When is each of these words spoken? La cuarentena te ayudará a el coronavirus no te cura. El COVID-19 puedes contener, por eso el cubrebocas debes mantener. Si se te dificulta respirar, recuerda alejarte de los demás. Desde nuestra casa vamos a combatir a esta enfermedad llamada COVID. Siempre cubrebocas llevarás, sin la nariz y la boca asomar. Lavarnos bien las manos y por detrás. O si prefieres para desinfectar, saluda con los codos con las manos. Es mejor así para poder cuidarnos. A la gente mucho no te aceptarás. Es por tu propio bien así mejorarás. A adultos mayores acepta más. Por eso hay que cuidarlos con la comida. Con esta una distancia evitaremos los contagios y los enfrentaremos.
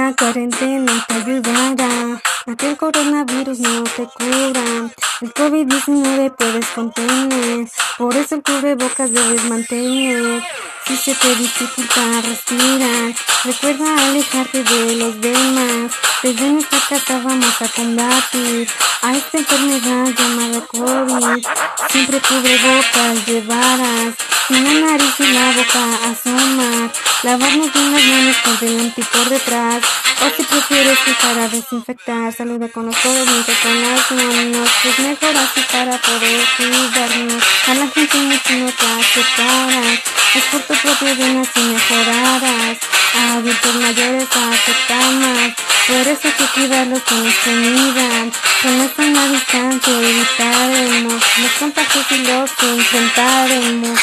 La 0.00 0.14
cuarentena 0.16 1.04
te 1.06 1.14
ayudará 1.14 2.22
a 2.46 2.66
el 2.66 2.76
coronavirus 2.78 3.58
no 3.58 3.84
te 3.84 4.04
cura. 4.06 4.66
El 5.20 5.34
COVID-19 5.34 6.34
puedes 6.38 6.66
contener, 6.68 7.68
por 7.98 8.16
eso 8.16 8.36
el 8.36 8.42
cubrebocas 8.42 9.12
debes 9.12 9.44
mantener. 9.44 10.42
Si 10.86 10.96
se 10.96 11.14
te 11.14 11.34
dificulta 11.36 12.22
respirar, 12.22 13.14
recuerda 13.44 14.08
alejarte 14.08 14.64
de 14.64 14.96
los 14.96 15.20
demás. 15.20 15.92
Desde 16.22 16.50
nuestra 16.50 16.78
casa 16.88 17.20
vamos 17.22 17.60
a 17.60 17.68
combatir 17.68 18.68
a 19.02 19.16
esta 19.16 19.38
enfermedad 19.38 20.06
llamada 20.18 20.60
COVID. 20.66 21.46
Siempre 21.90 22.20
cubrebocas 22.20 23.26
llevarás, 23.26 24.14
sin 24.48 24.64
la 24.64 24.86
nariz 24.92 25.14
y 25.18 25.32
la 25.32 25.52
boca 25.52 26.10
asomar. 26.10 26.90
Lavarnos 27.22 27.70
bien 27.74 27.92
las 27.92 28.04
manos 28.06 28.36
y 28.46 28.49
por 29.12 29.28
detrás. 29.28 29.82
O 30.22 30.36
si 30.36 30.42
prefieres 30.42 30.98
para 31.22 31.48
desinfectar, 31.48 32.32
saluda 32.32 32.68
con 32.68 32.86
los 32.86 32.96
codos 32.96 33.46
con 33.62 33.82
las 33.82 34.10
manos. 34.10 34.68
Es 34.84 34.98
mejor 34.98 35.36
así 35.36 35.60
para 35.72 35.96
poder 35.98 36.44
cuidarnos. 36.56 37.42
A 37.68 37.74
la 37.74 37.88
gente 37.88 38.18
mucho 38.18 38.52
no 38.52 38.70
te 38.70 38.86
aceptarás. 38.86 40.00
Es 40.34 40.44
por 40.50 40.60
tu 40.62 40.74
propio 40.74 41.14
bien 41.16 41.38
así 41.38 41.60
mejorarás. 41.60 42.78
A 43.14 43.32
adultos 43.34 43.74
mayores 43.76 44.28
acepta 44.28 45.00
más. 45.22 45.52
Por 45.86 46.06
eso 46.06 46.20
hay 46.24 46.32
que 46.32 46.46
cuidarlos 46.54 47.02
con 47.02 47.24
la 47.24 47.32
comida. 47.44 48.08
Con 48.62 48.80
esta 48.82 49.02
una 49.02 49.26
distancia 49.28 49.92
evitaremos 49.92 51.22
los 51.38 51.52
contagios 51.58 52.06
y 52.10 52.18
los 52.18 52.50
enfrentaremos. 52.62 53.98